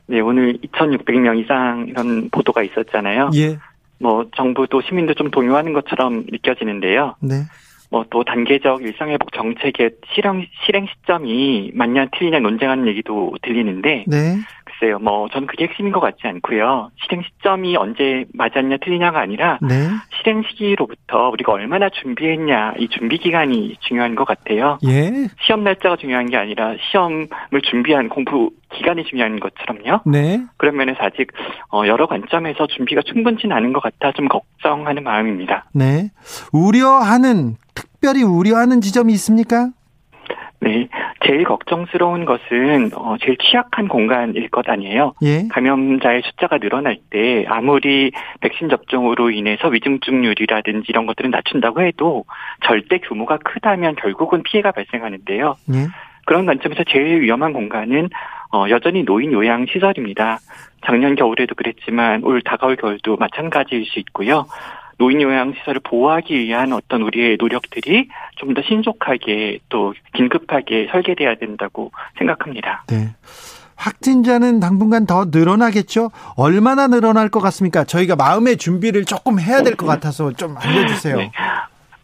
[0.07, 3.31] 네, 오늘 2,600명 이상 이런 보도가 있었잖아요.
[3.35, 3.57] 예.
[3.99, 7.15] 뭐 정부도 시민도 좀 동요하는 것처럼 느껴지는데요.
[7.19, 7.43] 네.
[7.89, 14.37] 뭐 또 단계적 일상회복 정책의 실행 실행 시점이 맞냐 틀리냐 논쟁하는 얘기도 들리는데 네.
[14.79, 14.99] 글쎄요.
[14.99, 16.91] 뭐 저는 그게 핵심인 것 같지 않고요.
[17.03, 19.89] 실행 시점이 언제 맞았냐 틀리냐가 아니라 네.
[20.17, 24.77] 실행 시기로부터 우리가 얼마나 준비했냐 이 준비 기간이 중요한 것 같아요.
[24.85, 25.27] 예.
[25.45, 27.27] 시험 날짜가 중요한 게 아니라 시험을
[27.69, 30.01] 준비한 공부 기간이 중요한 것처럼요.
[30.05, 30.41] 네.
[30.57, 31.31] 그런 면에서 아직
[31.71, 35.65] 어, 여러 관점에서 준비가 충분치는 않은 것 같아 좀 걱정하는 마음입니다.
[35.73, 36.09] 네.
[36.51, 39.69] 우려하는 특별히 우려하는 지점이 있습니까?
[40.59, 40.89] 네,
[41.23, 45.13] 제일 걱정스러운 것은 어, 제일 취약한 공간일 것 아니에요.
[45.21, 45.47] 예.
[45.49, 52.25] 감염자의 숫자가 늘어날 때 아무리 백신 접종으로 인해서 위중증률이라든지 이런 것들은 낮춘다고 해도
[52.65, 55.55] 절대 규모가 크다면 결국은 피해가 발생하는데요.
[55.73, 55.87] 예.
[56.25, 58.09] 그런 관점에서 제일 위험한 공간은
[58.51, 60.39] 어, 여전히 노인 요양 시설입니다.
[60.85, 64.45] 작년 겨울에도 그랬지만 올 다가올 겨울도 마찬가지일 수 있고요.
[64.97, 71.91] 노인 요양 시설을 보호하기 위한 어떤 우리의 노력들이 좀 더 신속하게 또 긴급하게 설계돼야 된다고
[72.17, 72.83] 생각합니다.
[72.87, 73.09] 네.
[73.75, 76.09] 확진자는 당분간 더 늘어나겠죠?
[76.35, 77.83] 얼마나 늘어날 것 같습니까?
[77.83, 81.17] 저희가 마음의 준비를 조금 해야 될 것 같아서 좀 알려주세요.
[81.17, 81.31] 네.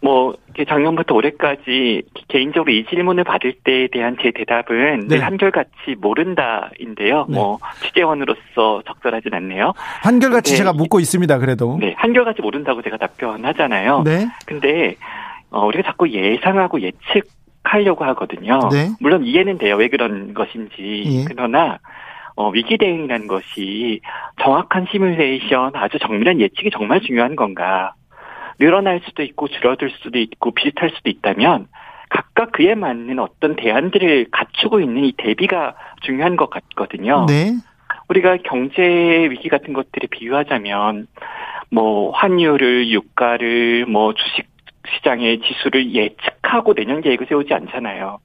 [0.01, 0.35] 뭐
[0.67, 5.17] 작년부터 올해까지 개인적으로 이 질문을 받을 때에 대한 제 대답은 네.
[5.17, 7.25] 늘 한결같이 모른다인데요.
[7.27, 7.35] 네.
[7.35, 9.73] 뭐 취재원으로서 적절하진 않네요.
[10.03, 10.57] 한결같이 네.
[10.57, 11.39] 제가 묻고 있습니다.
[11.39, 11.77] 그래도.
[11.79, 14.03] 네, 한결같이 모른다고 제가 답변하잖아요.
[14.03, 14.27] 네.
[14.45, 14.95] 근데
[15.49, 17.27] 어, 우리가 자꾸 예상하고 예측
[17.63, 18.59] 하려고 하거든요.
[18.71, 18.89] 네.
[18.99, 19.75] 물론 이해는 돼요.
[19.77, 21.03] 왜 그런 것인지.
[21.05, 21.25] 예.
[21.27, 21.79] 그러나
[22.35, 24.01] 어, 위기 대응이라는 것이
[24.41, 27.93] 정확한 시뮬레이션, 아주 정밀한 예측이 정말 중요한 건가?
[28.59, 31.67] 늘어날 수도 있고 줄어들 수도 있고 비슷할 수도 있다면
[32.09, 37.25] 각각 그에 맞는 어떤 대안들을 갖추고 있는 이 대비가 중요한 것 같거든요.
[37.27, 37.53] 네.
[38.09, 38.81] 우리가 경제
[39.31, 41.07] 위기 같은 것들을 비유하자면
[41.71, 44.47] 뭐 환율을 유가를 뭐 주식
[44.95, 48.19] 시장의 지수를 예측하고 내년 계획을 세우지 않잖아요.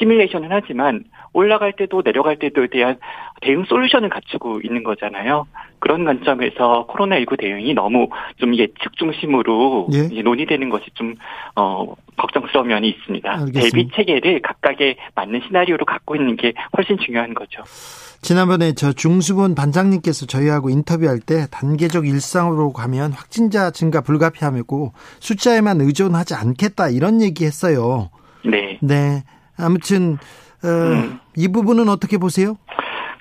[0.00, 2.96] 시뮬레이션은 하지만 올라갈 때도 내려갈 때도에 대한
[3.42, 5.46] 대응 솔루션을 갖추고 있는 거잖아요.
[5.78, 10.22] 그런 관점에서 코로나19 대응이 너무 좀 예측 중심으로 예.
[10.22, 11.14] 논의되는 것이 좀,
[11.56, 13.30] 어, 걱정스러운 면이 있습니다.
[13.30, 13.60] 알겠습니다.
[13.60, 17.62] 대비 체계를 각각에 맞는 시나리오로 갖고 있는 게 훨씬 중요한 거죠.
[18.22, 26.34] 지난번에 저 중수본 반장님께서 저희하고 인터뷰할 때 단계적 일상으로 가면 확진자 증가 불가피하고 숫자에만 의존하지
[26.34, 28.10] 않겠다 이런 얘기 했어요.
[28.44, 28.78] 네.
[28.82, 29.22] 네.
[29.60, 30.14] 아무튼,
[30.64, 31.20] 어, 음.
[31.36, 32.56] 이 부분은 어떻게 보세요?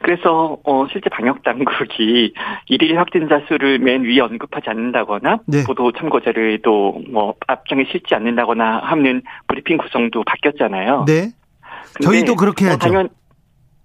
[0.02, 2.34] 그래서 어 실제 방역 당국이
[2.68, 5.64] 일일 확진자 수를 맨 위에 언급하지 않는다거나 네.
[5.66, 11.06] 보도 참고 자료에도 뭐 앞장에 실지 않는다거나 하는 브리핑 구성도 바뀌었잖아요.
[11.06, 11.32] 네.
[12.02, 12.88] 저희도 그렇게 뭐 하죠.
[12.88, 13.10] 당연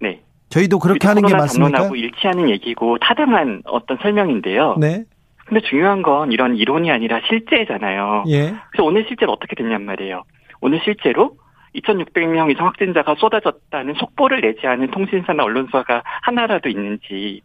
[0.00, 0.20] 네.
[0.50, 1.70] 저희도 그렇게 하는 게 맞습니까?
[1.70, 4.76] 담론하고 일치하는 얘기고 타당한 어떤 설명인데요.
[4.78, 5.04] 네.
[5.46, 8.24] 근데 중요한 건 이런 이론이 아니라 실제잖아요.
[8.28, 8.54] 예.
[8.70, 10.22] 그래서 오늘 실제로 어떻게 됐냔 말이에요.
[10.60, 11.36] 오늘 실제로
[11.74, 17.42] 2,600명 이상 확진자가 쏟아졌다는 속보를 내지 않은 통신사나 언론사가 하나라도 있는지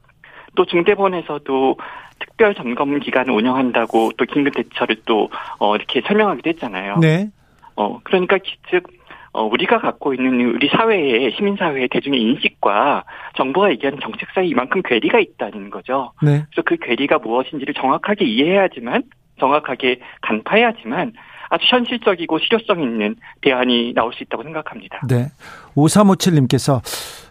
[0.55, 1.77] 또 중대본에서도
[2.19, 6.97] 특별 점검 기간을 운영한다고 또 긴급 대처를 또 어, 이렇게 설명하기도 했잖아요.
[6.99, 7.29] 네.
[7.75, 8.37] 어 그러니까
[8.69, 8.83] 즉
[9.31, 13.03] 어, 우리가 갖고 있는 우리 사회의 시민사회의 대중의 인식과
[13.37, 16.11] 정부가 얘기하는 정책 사이 이만큼 괴리가 있다는 거죠.
[16.21, 16.43] 네.
[16.49, 19.03] 그래서 그 괴리가 무엇인지를 정확하게 이해해야지만
[19.39, 21.13] 정확하게 간파해야지만
[21.49, 25.01] 아주 현실적이고 실효성 있는 대안이 나올 수 있다고 생각합니다.
[25.07, 25.27] 네.
[25.75, 26.81] 5357님께서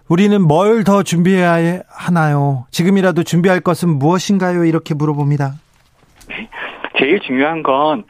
[0.08, 2.66] 우리는 뭘 더 준비해야 하나요?
[2.70, 4.64] 지금이라도 준비할 것은 무엇인가요?
[4.64, 5.52] 이렇게 물어봅니다.
[6.98, 8.04] 제일 중요한 건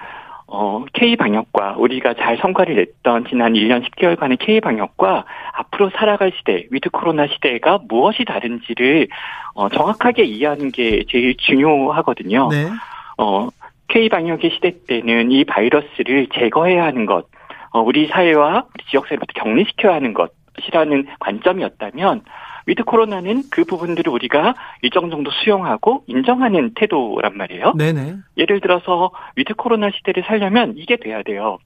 [0.46, 7.26] 어, K-방역과 우리가 잘 성과를 냈던 지난 1년 10개월간의 K-방역과 앞으로 살아갈 시대, 위드 코로나
[7.26, 9.08] 시대가 무엇이 다른지를
[9.54, 12.48] 어, 정확하게 이해하는 게 제일 중요하거든요.
[12.50, 12.70] 네.
[13.18, 13.48] 어,
[13.88, 17.26] K-방역의 시대 때는 이 바이러스를 제거해야 하는 것,
[17.70, 22.22] 어, 우리 사회와 우리 지역 사회부터 격리시켜야 하는 것이라는 관점이었다면,
[22.66, 27.72] 위드 코로나는 그 부분들을 우리가 일정 정도 수용하고 인정하는 태도란 말이에요.
[27.78, 28.16] 네네.
[28.36, 31.58] 예를 들어서 위드 코로나 시대를 살려면 이게 돼야 돼요.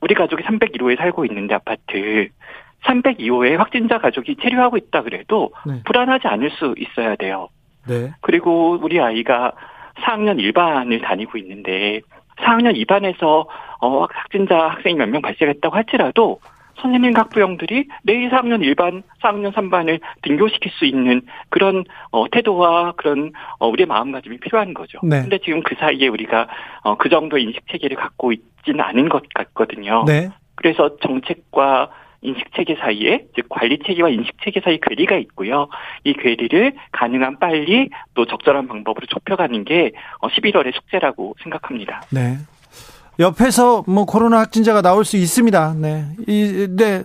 [0.00, 2.28] 우리 가족이 301호에 살고 있는데 아파트
[2.84, 5.82] 302호에 확진자 가족이 체류하고 있다 그래도 네.
[5.84, 7.48] 불안하지 않을 수 있어야 돼요.
[7.88, 8.12] 네.
[8.20, 9.52] 그리고 우리 아이가
[10.00, 12.00] 4학년 1반을 다니고 있는데
[12.38, 13.46] 4학년 2반에서
[13.80, 16.40] 어, 확진자 학생이 몇 명 발생했다고 할지라도
[16.80, 23.68] 선생님 학부형들이 내일 4학년 1반, 4학년 3반을 등교시킬 수 있는 그런 어, 태도와 그런 어,
[23.68, 24.98] 우리의 마음가짐이 필요한 거죠.
[25.02, 25.20] 네.
[25.20, 26.48] 근데 지금 그 사이에 우리가
[26.82, 30.04] 어, 그 정도 인식 체계를 갖고 있지는 않은 것 같거든요.
[30.06, 30.30] 네.
[30.56, 31.90] 그래서 정책과
[32.22, 35.68] 인식 체계 사이에 즉 관리 체계와 인식 체계 사이 괴리가 있고요.
[36.04, 42.02] 이 괴리를 가능한 빨리 또 적절한 방법으로 좁혀가는 게 11월의 어, 숙제라고 생각합니다.
[42.10, 42.38] 네.
[43.18, 45.74] 옆에서 뭐 코로나 확진자가 나올 수 있습니다.
[45.74, 46.04] 네.
[46.26, 47.02] 이, 네.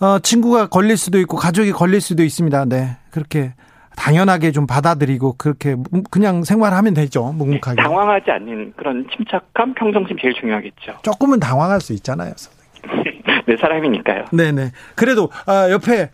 [0.00, 2.64] 어, 친구가 걸릴 수도 있고 가족이 걸릴 수도 있습니다.
[2.66, 2.96] 네.
[3.10, 3.52] 그렇게
[3.96, 5.74] 당연하게 좀 받아들이고 그렇게
[6.10, 7.32] 그냥 생활하면 되죠.
[7.32, 7.76] 묵묵하게.
[7.76, 10.98] 네, 당황하지 않는 그런 침착함, 평정심 제일 중요하겠죠.
[11.02, 12.32] 조금은 당황할 수 있잖아요.
[13.48, 14.26] 네, 사람이니까요.
[14.30, 14.72] 네네.
[14.94, 16.10] 그래도 아, 옆에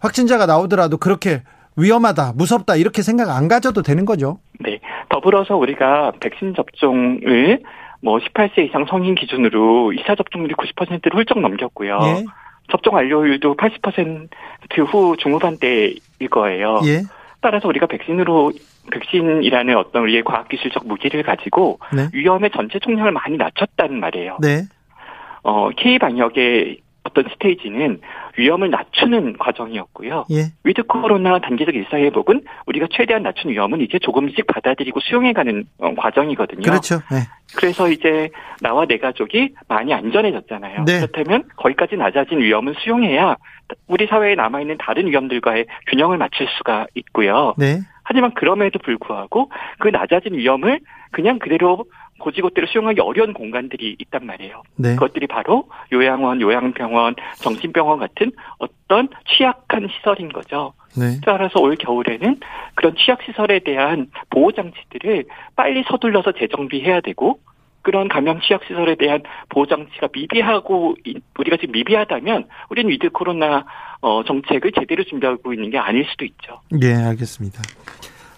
[0.00, 1.42] 확진자가 나오더라도 그렇게
[1.76, 4.40] 위험하다, 무섭다 이렇게 생각 안 가져도 되는 거죠.
[4.58, 4.80] 네.
[5.08, 7.60] 더불어서 우리가 백신 접종을
[8.02, 11.98] 뭐 18세 이상 성인 기준으로 2차 접종률이 90%를 훌쩍 넘겼고요.
[12.02, 12.24] 예.
[12.70, 16.80] 접종 완료율도 80%후 중후반대일 거예요.
[16.84, 17.02] 예.
[17.40, 18.52] 따라서 우리가 백신으로
[18.90, 22.08] 백신이라는 어떤 우리의 과학기술적 무기를 가지고 네.
[22.12, 24.38] 위험의 전체 총량을 많이 낮췄다는 말이에요.
[24.40, 24.62] 네.
[25.42, 28.00] 어, K 방역의 어떤 스테이지는
[28.38, 30.26] 위험을 낮추는 과정이었고요.
[30.30, 30.52] 예.
[30.64, 36.62] 위드 코로나 단계적 일상회복은 우리가 최대한 낮춘 위험은 이제 조금씩 받아들이고 수용해가는 어, 과정이거든요.
[36.62, 36.96] 그렇죠.
[37.10, 37.26] 네.
[37.56, 40.84] 그래서 이제 나와 내 가족이 많이 안전해졌잖아요.
[40.84, 41.00] 네.
[41.00, 43.36] 그렇다면 거기까지 낮아진 위험은 수용해야
[43.88, 47.54] 우리 사회에 남아있는 다른 위험들과의 균형을 맞출 수가 있고요.
[47.58, 47.80] 네.
[48.04, 50.80] 하지만 그럼에도 불구하고 그 낮아진 위험을
[51.12, 51.84] 그냥 그대로
[52.22, 54.62] 고지고대로 수용하기 어려운 공간들이 있단 말이에요.
[54.76, 54.94] 네.
[54.94, 60.72] 그것들이 바로 요양원, 요양병원, 정신병원 같은 어떤 취약한 시설인 거죠.
[60.96, 61.20] 네.
[61.24, 62.40] 따라서 올 겨울에는
[62.74, 65.24] 그런 취약시설에 대한 보호장치들을
[65.56, 67.40] 빨리 서둘러서 재정비해야 되고
[67.82, 70.94] 그런 감염 취약 시설에 대한 보호장치가 미비하고
[71.38, 73.64] 우리가 지금 미비하다면 우리는 위드 코로나
[74.00, 76.60] 어, 정책을 제대로 준비하고 있는 게 아닐 수도 있죠.
[76.70, 77.60] 네, 알겠습니다.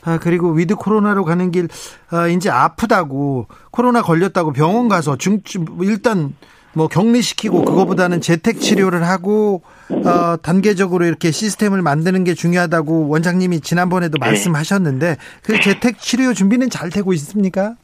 [0.05, 1.69] 아, 그리고 위드 코로나로 가는 길,
[2.11, 5.41] 아, 이제 아프다고, 코로나 걸렸다고 병원 가서 중,
[5.83, 6.35] 일단
[6.75, 14.19] 뭐 격리시키고 그거보다는 재택 치료를 하고 어, 단계적으로 이렇게 시스템을 만드는 게 중요하다고 원장님이 지난번에도
[14.19, 14.27] 네.
[14.27, 17.75] 말씀하셨는데 그 재택 치료 준비는 잘 되고 있습니까?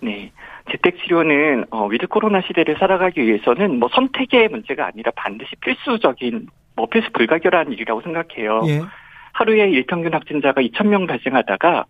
[0.00, 0.32] 네.
[0.70, 6.86] 재택 치료는 어, 위드 코로나 시대를 살아가기 위해서는 뭐 선택의 문제가 아니라 반드시 필수적인 뭐
[6.88, 8.62] 필수 불가결한 일이라고 생각해요.
[8.66, 8.82] 예.
[9.38, 11.84] 하루에 일평균 확진자가 2,000명 발생하다가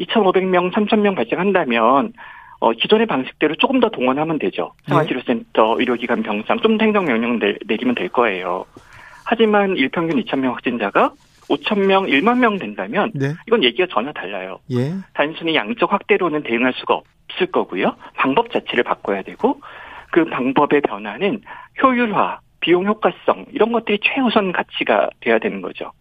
[0.00, 2.14] 2,500명, 3,000명 발생한다면
[2.58, 4.72] 어, 기존의 방식대로 조금 더 동원하면 되죠.
[4.88, 8.64] 생활치료센터, 의료기관, 병상 좀 더 행정명령 내리면 될 거예요.
[9.26, 11.12] 하지만 일평균 2,000명 확진자가
[11.50, 13.34] 5,000명, 1만 명 된다면 네.
[13.46, 14.58] 이건 얘기가 전혀 달라요.
[14.72, 14.94] 예.
[15.12, 17.94] 단순히 양적 확대로는 대응할 수가 없을 거고요.
[18.14, 19.60] 방법 자체를 바꿔야 되고
[20.12, 21.42] 그 방법의 변화는
[21.82, 25.92] 효율화, 비용 효과성 이런 것들이 최우선 가치가 돼야 되는 거죠.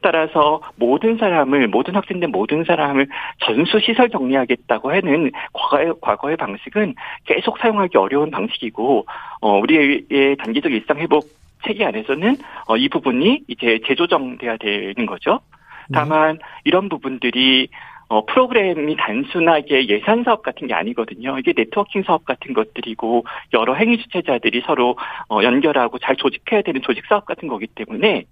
[0.00, 3.08] 따라서 모든 사람을 모든 확진된 모든 사람을
[3.40, 9.06] 전수 시설 격리하겠다고 하는 과거의 과거의 방식은 계속 사용하기 어려운 방식이고
[9.40, 11.24] 어 우리의 단기적 일상 회복
[11.64, 12.36] 체계 안에서는
[12.68, 15.40] 어, 이 부분이 이제 재조정돼야 되는 거죠.
[15.88, 15.98] 네.
[15.98, 16.44] 다만 네.
[16.64, 17.68] 이런 부분들이
[18.10, 21.38] 어, 프로그램이 단순하게 예산 사업 같은 게 아니거든요.
[21.38, 24.96] 이게 네트워킹 사업 같은 것들이고 여러 행위 주체자들이 서로
[25.28, 28.24] 어, 연결하고 잘 조직해야 되는 조직 사업 같은 거기 때문에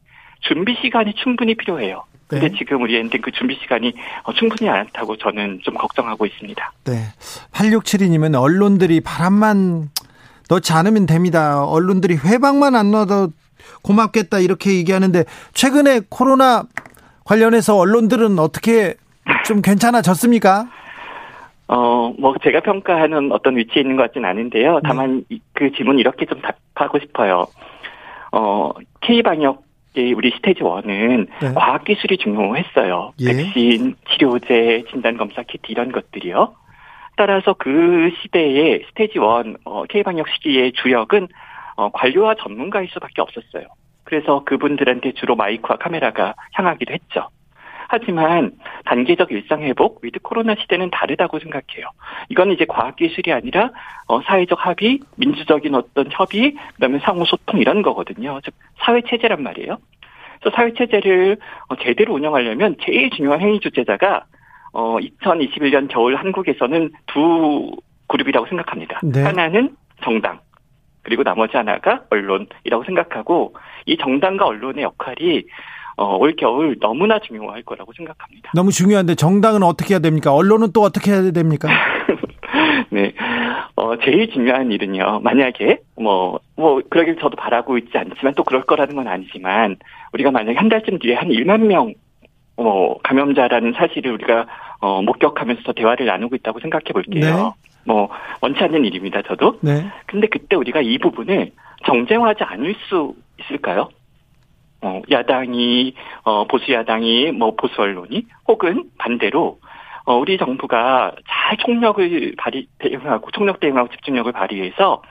[0.48, 2.04] 준비 시간이 충분히 필요해요.
[2.28, 2.58] 근데 네.
[2.58, 3.92] 지금 우리한테 그 준비 시간이
[4.24, 6.72] 어, 충분히 않다고 저는 좀 걱정하고 있습니다.
[6.84, 6.94] 네.
[7.52, 9.90] 8672님은 언론들이 바람만
[10.48, 11.64] 넣지 않으면 됩니다.
[11.64, 13.28] 언론들이 회방만 안 넣어도
[13.82, 16.64] 고맙겠다 이렇게 얘기하는데 최근에 코로나
[17.24, 18.94] 관련해서 언론들은 어떻게
[19.44, 20.68] 좀 괜찮아졌습니까?
[21.68, 24.80] 어, 뭐, 제가 평가하는 어떤 위치에 있는 것 같진 않은데요.
[24.84, 25.38] 다만, 네.
[25.52, 27.46] 그 질문 이렇게 좀 답하고 싶어요.
[28.30, 29.65] 어, K방역
[30.14, 31.54] 우리 스테이지 1은 네.
[31.54, 33.12] 과학기술이 중요했어요.
[33.20, 33.26] 예.
[33.26, 36.54] 백신, 치료제, 진단검사 키트 이런 것들이요.
[37.16, 41.28] 따라서 그 시대에 스테이지 1 어, K방역 시기의 주역은
[41.76, 43.66] 어, 관료와 전문가일 수밖에 없었어요.
[44.04, 47.28] 그래서 그분들한테 주로 마이크와 카메라가 향하기도 했죠.
[47.88, 48.52] 하지만
[48.84, 51.90] 단계적 일상 회복 위드 코로나 시대는 다르다고 생각해요.
[52.28, 53.70] 이건 이제 과학 기술이 아니라
[54.08, 58.40] 어, 사회적 합의, 민주적인 어떤 협의, 그다음에 상호 소통 이런 거거든요.
[58.44, 59.78] 즉 사회 체제란 말이에요.
[60.40, 64.24] 그래서 사회 체제를 어, 제대로 운영하려면 제일 중요한 행위 주체자가
[64.72, 67.76] 어 2021년 겨울 한국에서는 두
[68.08, 69.00] 그룹이라고 생각합니다.
[69.02, 69.22] 네.
[69.22, 70.40] 하나는 정당,
[71.02, 73.54] 그리고 나머지 하나가 언론이라고 생각하고
[73.86, 75.44] 이 정당과 언론의 역할이
[75.96, 78.50] 어, 올 겨울 너무나 중요할 거라고 생각합니다.
[78.54, 80.34] 너무 중요한데 정당은 어떻게 해야 됩니까?
[80.34, 81.68] 언론은 또 어떻게 해야 됩니까?
[82.90, 83.12] 네.
[83.76, 85.20] 어, 제일 중요한 일은요.
[85.22, 89.76] 만약에 뭐, 뭐, 그러길 저도 바라고 있지 않지만 또 그럴 거라는 건 아니지만
[90.12, 91.94] 우리가 만약에 한 달쯤 뒤에 한 1만 명
[92.56, 94.46] 어, 감염자라는 사실을 우리가
[94.80, 97.20] 어, 목격하면서 대화를 나누고 있다고 생각해 볼게요.
[97.20, 97.32] 네.
[97.84, 98.08] 뭐
[98.40, 99.22] 원치 않는 일입니다.
[99.22, 99.58] 저도.
[99.60, 99.86] 네.
[100.06, 101.52] 근데 그때 우리가 이 부분을
[101.86, 103.88] 정쟁하지 않을 수 있을까요?
[104.82, 109.58] 어, 야당이, 어, 보수 야당이, 뭐, 보수 언론이, 혹은 반대로,
[110.04, 115.02] 어, 우리 정부가 잘 총력을 발휘, 대응하고, 총력 대응하고 집중력을 발휘해서,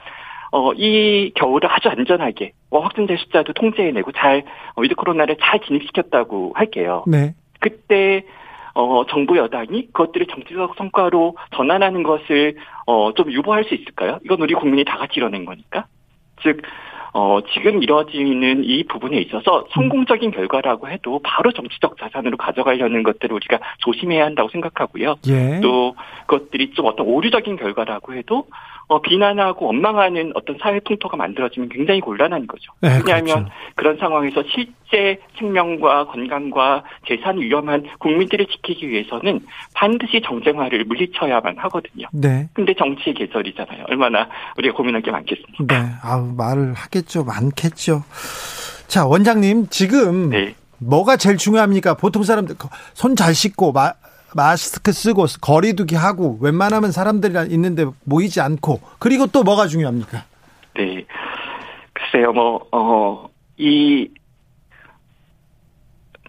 [0.52, 6.52] 어, 이 겨울을 아주 안전하게, 어, 확진자 숫자도 통제해내고 잘, 어, 위드 코로나를 잘 진입시켰다고
[6.54, 7.04] 할게요.
[7.06, 7.34] 네.
[7.60, 8.24] 그때,
[8.74, 14.18] 어, 정부 여당이 그것들을 정치적 성과로 전환하는 것을, 어, 좀 유보할 수 있을까요?
[14.24, 15.86] 이건 우리 국민이 다 같이 이뤄낸 거니까.
[16.42, 16.62] 즉,
[17.18, 23.58] 어, 지금 이루어지는 이 부분에 있어서 성공적인 결과라고 해도 바로 정치적 자산으로 가져가려는 것들을 우리가
[23.78, 25.14] 조심해야 한다고 생각하고요.
[25.28, 25.60] 예.
[25.62, 28.44] 또 그것들이 좀 어떤 오류적인 결과라고 해도
[28.88, 32.72] 어, 비난하고 원망하는 어떤 사회 풍토가 만들어지면 굉장히 곤란한 거죠.
[32.80, 33.50] 네, 왜냐하면 그렇죠.
[33.74, 39.40] 그런 상황에서 실제 생명과 건강과 재산이 위험한 국민들을 지키기 위해서는
[39.74, 42.06] 반드시 정쟁화를 물리쳐야만 하거든요.
[42.12, 42.48] 네.
[42.52, 43.86] 근데 정치의 계절이잖아요.
[43.88, 45.64] 얼마나 우리가 고민할 게 많겠습니까?
[45.66, 45.88] 네.
[46.02, 47.24] 아우, 말을 하겠죠.
[47.24, 48.04] 많겠죠.
[48.86, 50.54] 자, 원장님, 지금 네.
[50.78, 51.94] 뭐가 제일 중요합니까?
[51.94, 52.54] 보통 사람들
[52.94, 53.94] 손 잘 씻고 마,
[54.34, 60.24] 마스크 쓰고 거리두기 하고 웬만하면 사람들이 있는데 모이지 않고 그리고 또 뭐가 중요합니까?
[60.74, 61.04] 네.
[61.92, 64.08] 글쎄요, 뭐, 어, 이,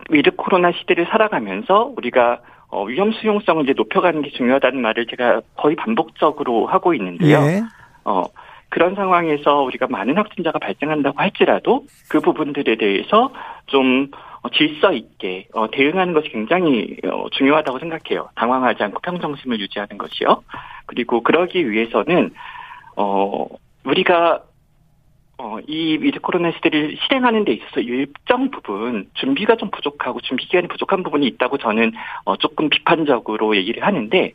[0.09, 5.75] 위드 코로나 시대를 살아가면서 우리가 어, 위험 수용성을 이제 높여가는 게 중요하다는 말을 제가 거의
[5.75, 7.37] 반복적으로 하고 있는데요.
[7.39, 7.63] 예.
[8.03, 8.23] 어,
[8.69, 13.31] 그런 상황에서 우리가 많은 확진자가 발생한다고 할지라도 그 부분들에 대해서
[13.67, 18.29] 좀 어, 질서 있게 어, 대응하는 것이 굉장히 어, 중요하다고 생각해요.
[18.35, 20.43] 당황하지 않고 평정심을 유지하는 것이요.
[20.85, 22.31] 그리고 그러기 위해서는
[22.95, 23.47] 어,
[23.83, 24.43] 우리가
[25.39, 30.67] 어, 이 위드 코로나 시대를 실행하는 데 있어서 일정 부분 준비가 좀 부족하고 준비 기간이
[30.67, 31.91] 부족한 부분이 있다고 저는
[32.25, 34.33] 어, 조금 비판적으로 얘기를 하는데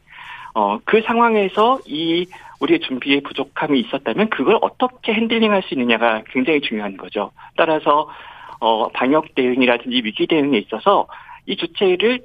[0.54, 2.26] 어, 그 상황에서 이
[2.60, 7.32] 우리의 준비에 부족함이 있었다면 그걸 어떻게 핸들링 할 수 있느냐가 굉장히 중요한 거죠.
[7.56, 8.08] 따라서
[8.62, 11.08] 어, 방역 대응이라든지 위기 대응에 있어서
[11.46, 12.20] 이 주체를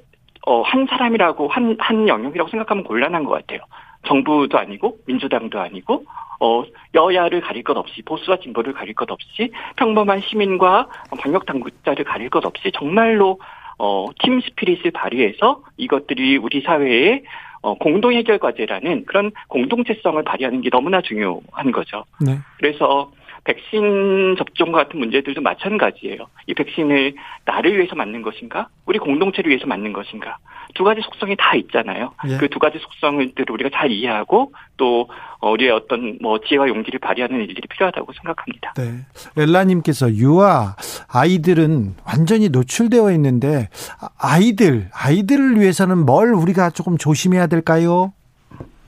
[0.46, 3.58] 어, 한 사람이라고 한, 한 영역이라고 생각하면 곤란한 것 같아요.
[4.06, 6.04] 정부도 아니고 민주당도 아니고
[6.38, 6.62] 어,
[6.94, 10.86] 여야를 가릴 것 없이 보수와 진보를 가릴 것 없이 평범한 시민과
[11.20, 13.40] 방역 당국자를 가릴 것 없이 정말로
[13.76, 17.24] 어, 팀 스피릿을 발휘해서 이것들이 우리 사회의
[17.62, 22.04] 어, 공동 해결 과제라는 그런 공동체성을 발휘하는 게 너무나 중요한 거죠.
[22.24, 22.38] 네.
[22.58, 23.10] 그래서
[23.44, 26.26] 백신 접종과 같은 문제들도 마찬가지예요.
[26.46, 28.68] 이 백신을 나를 위해서 맞는 것인가?
[28.86, 30.38] 우리 공동체를 위해서 맞는 것인가?
[30.74, 32.12] 두 가지 속성이 다 있잖아요.
[32.28, 32.36] 예.
[32.36, 35.08] 그두 가지 속성들을 우리가 잘 이해하고 또
[35.40, 38.74] 어, 우리의 어떤 뭐 지혜와 용기를 발휘하는 일들이 필요하다고 생각합니다.
[38.76, 39.42] 네.
[39.42, 40.76] 엘라님께서 유아
[41.10, 43.68] 아이들은 완전히 노출되어 있는데
[44.00, 48.12] 아, 아이들 아이들을 위해서는 뭘 우리가 조금 조심해야 될까요?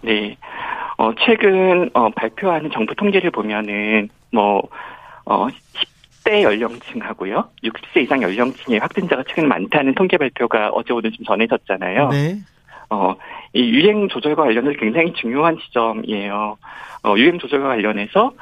[0.02, 0.36] 네.
[1.00, 4.68] 어, 최근, 어, 발표하는 정부 통계를 보면은, 뭐,
[5.24, 5.46] 어,
[6.24, 7.48] 10대 연령층하고요.
[7.64, 12.08] 60세 이상 연령층의 확진자가 최근 많다는 통계 발표가 어제 오늘 좀 전해졌잖아요.
[12.08, 12.38] 네.
[12.90, 13.14] 어,
[13.52, 16.58] 이 유행 조절과 관련해서 굉장히 중요한 지점이에요.
[17.04, 18.32] 어, 유행 조절과 관련해서 어,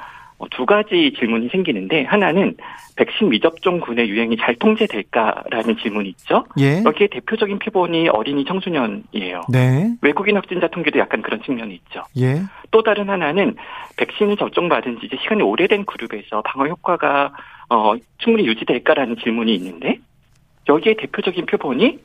[0.50, 2.56] 두 가지 질문이 생기는데, 하나는
[2.96, 6.44] 백신 미접종군의 유행이 잘 통제될까라는 질문이 있죠.
[6.58, 6.82] 예.
[6.84, 9.42] 여기에 대표적인 표본이 어린이 청소년이에요.
[9.50, 9.90] 네.
[10.02, 12.02] 외국인 확진자 통계도 약간 그런 측면이 있죠.
[12.18, 12.42] 예.
[12.70, 13.56] 또 다른 하나는
[13.96, 17.32] 백신을 접종받은 지 이제 시간이 오래된 그룹에서 방어 효과가
[17.70, 19.98] 어, 충분히 유지될까라는 질문이 있는데
[20.68, 21.98] 여기에 대표적인 표본이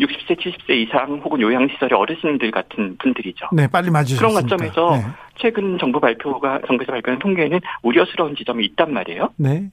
[0.00, 3.48] 60세, 70세 이상 혹은 요양시설의 어르신들 같은 분들이죠.
[3.52, 4.18] 네, 빨리 맞으셨습니다.
[4.18, 5.12] 그런 관점에서 네.
[5.36, 9.30] 최근 정부 발표가 정부에서 발표한 통계는 우려스러운 지점이 있단 말이에요.
[9.36, 9.70] 네.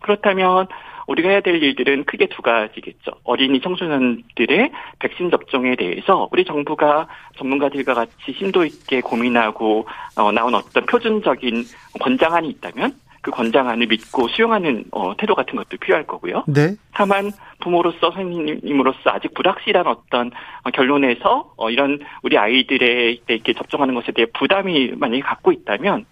[0.00, 0.68] 그렇다면
[1.08, 3.12] 우리가 해야 될 일들은 크게 두 가지겠죠.
[3.24, 10.84] 어린이 청소년들의 백신 접종에 대해서 우리 정부가 전문가들과 같이 심도 있게 고민하고 어, 나온 어떤
[10.84, 11.64] 표준적인
[12.00, 12.92] 권장안이 있다면
[13.28, 16.44] 그 권장안을 믿고 수용하는 어, 태도 같은 것도 필요할 거고요.
[16.46, 16.74] 네.
[16.94, 20.30] 다만 부모로서 선생님으로서 아직 불확실한 어떤
[20.62, 26.06] 어, 결론에서 어, 이런 우리 아이들의 이렇게 접종하는 것에 대해 부담이 만약에 갖고 있다면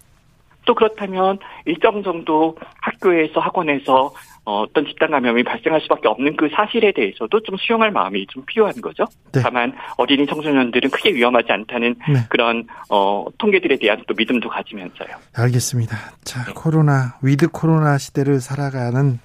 [0.67, 4.13] 또 그렇다면 일정 정도 학교에서 학원에서
[4.47, 8.81] 어, 어떤 집단 감염이 발생할 수밖에 없는 그 사실에 대해서도 좀 수용할 마음이 좀 필요한
[8.81, 9.05] 거죠.
[9.33, 9.41] 네.
[9.43, 12.21] 다만 어린이 청소년들은 크게 위험하지 않다는 네.
[12.29, 15.09] 그런 어, 통계들에 대한 또 믿음도 가지면서요.
[15.35, 15.97] 알겠습니다.
[16.23, 19.19] 자, 코로나 위드 코로나 시대를 살아가는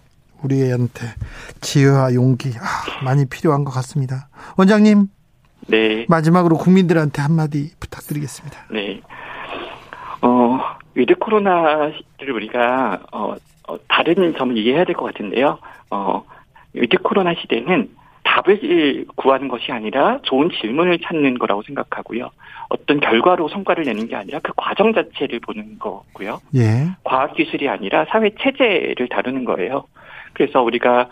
[0.43, 1.05] 우리한테
[1.61, 4.27] 지혜와 용기 아, 많이 필요한 것 같습니다.
[4.57, 5.05] 원장님
[5.67, 6.07] 네.
[6.09, 8.57] 마지막으로 국민들한테 한마디 부탁드리겠습니다.
[8.71, 8.99] 네.
[10.23, 10.59] 어,
[10.95, 13.35] 위드 코로나를 우리가, 어,
[13.71, 15.57] 어, 다른 점을 이해해야 될 것 같은데요.
[15.89, 16.23] 어,
[16.73, 17.89] 위드 코로나 시대는
[18.23, 22.29] 답을 구하는 것이 아니라 좋은 질문을 찾는 거라고 생각하고요.
[22.69, 26.39] 어떤 결과로 성과를 내는 게 아니라 그 과정 자체를 보는 거고요.
[26.55, 26.87] 예.
[27.03, 29.85] 과학 기술이 아니라 사회 체제를 다루는 거예요.
[30.33, 31.09] 그래서 우리가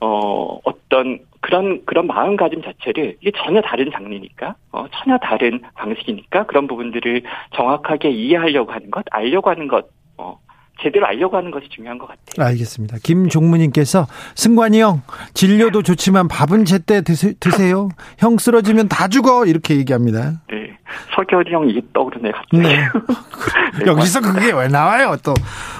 [0.00, 6.66] 어 어떤 그런 그런 마음가짐 자체를 이게 전혀 다른 장르니까 어 전혀 다른 방식이니까 그런
[6.66, 7.22] 부분들을
[7.54, 9.86] 정확하게 이해하려고 하는 것, 알려고 하는 것,
[10.18, 10.38] 어
[10.82, 12.46] 제대로 알려고 하는 것이 중요한 것 같아요.
[12.46, 12.98] 알겠습니다.
[13.02, 15.02] 김종무님께서 승관이 형
[15.34, 17.88] 진료도 좋지만 밥은 제때 드세요.
[18.18, 20.42] 형 쓰러지면 다 죽어 이렇게 얘기합니다.
[20.50, 20.78] 네,
[21.14, 22.62] 서결이 형 이게 떠오르네 갑자기.
[22.62, 22.78] 네.
[23.86, 25.16] 여기서 그게 왜 나와요?
[25.22, 25.34] 또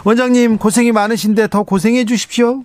[0.05, 2.65] 원장님 고생이 많으신데 더 고생해 주십시오.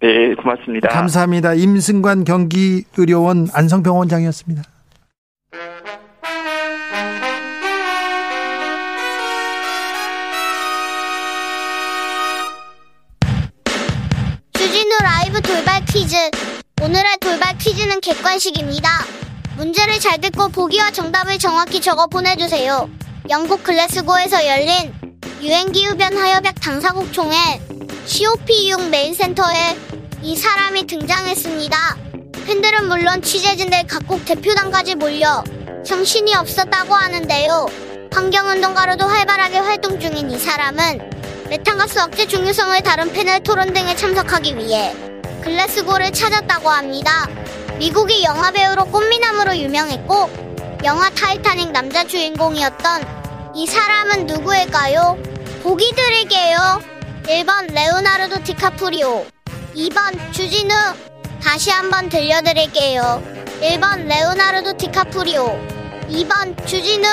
[0.00, 0.88] 네, 고맙습니다.
[0.88, 1.54] 감사합니다.
[1.54, 4.62] 임승관 경기의료원 안성병원장이었습니다.
[15.94, 16.16] 퀴즈.
[16.82, 18.90] 오늘의 돌발 퀴즈는 객관식입니다.
[19.56, 22.90] 문제를 잘 듣고 보기와 정답을 정확히 적어 보내주세요.
[23.30, 24.92] 영국 글래스고에서 열린
[25.40, 27.36] 유엔기후변화협약 당사국 총회
[28.06, 29.78] COP6 메인센터에
[30.20, 31.76] 이 사람이 등장했습니다.
[32.44, 35.44] 팬들은 물론 취재진들 각국 대표단까지 몰려
[35.86, 37.68] 정신이 없었다고 하는데요.
[38.12, 44.92] 환경운동가로도 활발하게 활동 중인 이 사람은 메탄가스 억제 중요성을 다룬 패널 토론 등에 참석하기 위해
[45.44, 47.28] 글래스고를 찾았다고 합니다.
[47.78, 50.30] 미국이 영화 배우로 꽃미남으로 유명했고
[50.84, 55.18] 영화 타이타닉 남자 주인공이었던 이 사람은 누구일까요?
[55.62, 56.80] 보기 드릴게요.
[57.24, 59.26] 1번 레오나르도 디카프리오
[59.76, 60.74] 2번 주진우
[61.42, 63.22] 다시 한번 들려드릴게요.
[63.60, 65.58] 1번 레오나르도 디카프리오
[66.08, 67.06] 2번 주진우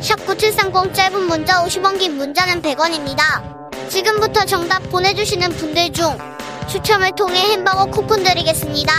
[0.00, 3.88] 샵9730 짧은 문자 50원 긴 문자는 100원입니다.
[3.88, 6.16] 지금부터 정답 보내주시는 분들 중
[6.70, 8.92] 추첨을 통해 햄버거 쿠폰 드리겠습니다.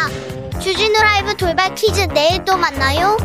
[0.60, 3.16] 주진우 라이브 돌발 퀴즈 내일 또 만나요.